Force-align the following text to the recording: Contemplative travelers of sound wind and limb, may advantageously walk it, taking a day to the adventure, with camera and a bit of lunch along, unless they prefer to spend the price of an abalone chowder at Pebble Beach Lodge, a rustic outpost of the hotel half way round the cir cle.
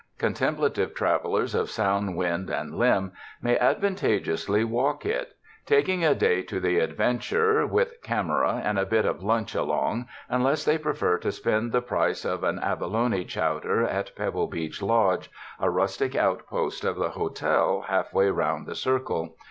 Contemplative 0.17 0.95
travelers 0.95 1.53
of 1.53 1.69
sound 1.69 2.17
wind 2.17 2.49
and 2.49 2.73
limb, 2.73 3.11
may 3.39 3.55
advantageously 3.59 4.63
walk 4.63 5.05
it, 5.05 5.35
taking 5.67 6.03
a 6.03 6.15
day 6.15 6.41
to 6.41 6.59
the 6.59 6.79
adventure, 6.79 7.67
with 7.67 8.01
camera 8.01 8.59
and 8.65 8.79
a 8.79 8.85
bit 8.87 9.05
of 9.05 9.21
lunch 9.21 9.53
along, 9.53 10.07
unless 10.27 10.65
they 10.65 10.79
prefer 10.79 11.19
to 11.19 11.31
spend 11.31 11.71
the 11.71 11.83
price 11.83 12.25
of 12.25 12.43
an 12.43 12.57
abalone 12.63 13.23
chowder 13.25 13.83
at 13.83 14.15
Pebble 14.15 14.47
Beach 14.47 14.81
Lodge, 14.81 15.29
a 15.59 15.69
rustic 15.69 16.15
outpost 16.15 16.83
of 16.83 16.95
the 16.95 17.09
hotel 17.11 17.81
half 17.87 18.11
way 18.11 18.27
round 18.31 18.65
the 18.65 18.73
cir 18.73 18.99
cle. 19.01 19.35